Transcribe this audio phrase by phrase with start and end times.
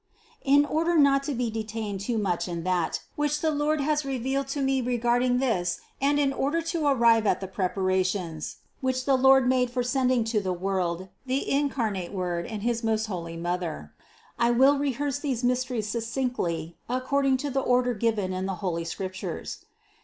[0.41, 0.59] 147.
[0.59, 4.47] In order not to be detained too much in that, which the Lord has revealed
[4.47, 8.55] to me regarding this and in THE CONCEPTION 133 order to arrive at the preparations,
[8.79, 13.05] which the Lord made for sending to the world the incarnate Word and His most
[13.05, 13.93] holy Mother,
[14.39, 18.85] I will rehearse these mysteries suc cinctly according to the order given in the holy
[18.85, 19.65] Scrip tures.